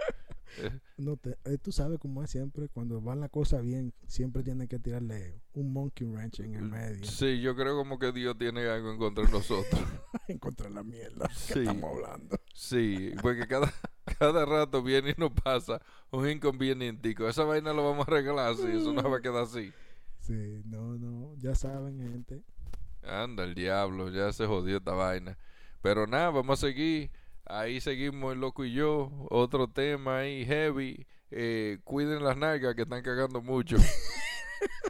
No 0.97 1.15
te, 1.15 1.37
eh, 1.45 1.57
tú 1.61 1.71
sabes 1.71 1.99
cómo 1.99 2.23
es 2.23 2.31
siempre, 2.31 2.67
cuando 2.67 2.99
van 2.99 3.21
la 3.21 3.29
cosa 3.29 3.61
bien, 3.61 3.93
siempre 4.07 4.43
tienen 4.43 4.67
que 4.67 4.79
tirarle 4.79 5.39
un 5.53 5.71
monkey 5.71 6.05
wrench 6.07 6.39
en 6.41 6.55
el 6.55 6.63
medio. 6.63 7.05
Sí, 7.05 7.39
yo 7.39 7.55
creo 7.55 7.77
como 7.77 7.99
que 7.99 8.11
Dios 8.11 8.35
tiene 8.37 8.67
algo 8.67 8.91
en 8.91 8.97
contra 8.97 9.23
de 9.25 9.31
nosotros. 9.31 9.79
Encontrar 10.27 10.71
la 10.71 10.83
mierda 10.83 11.27
que 11.29 11.53
Sí. 11.53 11.59
estamos 11.59 11.95
hablando. 11.95 12.37
Sí, 12.53 13.13
porque 13.21 13.47
cada, 13.47 13.71
cada 14.19 14.43
rato 14.45 14.81
viene 14.83 15.11
y 15.15 15.19
nos 15.21 15.31
pasa 15.31 15.81
un 16.11 16.27
inconvenientico. 16.27 17.29
Esa 17.29 17.43
vaina 17.43 17.71
lo 17.71 17.85
vamos 17.85 18.07
a 18.07 18.11
arreglar 18.11 18.39
así, 18.51 18.65
eso 18.67 18.91
no 18.91 19.07
va 19.09 19.17
a 19.17 19.21
quedar 19.21 19.43
así. 19.43 19.71
Sí, 20.19 20.61
no, 20.65 20.97
no, 20.97 21.35
ya 21.37 21.53
saben, 21.55 21.99
gente. 21.99 22.43
Anda, 23.03 23.43
el 23.43 23.55
diablo, 23.55 24.09
ya 24.09 24.31
se 24.31 24.45
jodió 24.45 24.77
esta 24.77 24.91
vaina. 24.91 25.37
Pero 25.81 26.07
nada, 26.07 26.29
vamos 26.29 26.59
a 26.59 26.67
seguir. 26.67 27.11
Ahí 27.45 27.81
seguimos 27.81 28.33
el 28.33 28.41
loco 28.41 28.65
y 28.65 28.73
yo. 28.73 29.11
Otro 29.29 29.67
tema 29.67 30.19
ahí, 30.19 30.45
heavy. 30.45 31.07
Eh, 31.31 31.79
cuiden 31.83 32.23
las 32.23 32.37
nalgas 32.37 32.75
que 32.75 32.83
están 32.83 33.01
cagando 33.01 33.41
mucho. 33.41 33.77